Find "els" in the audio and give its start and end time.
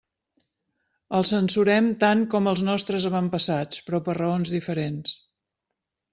2.53-2.65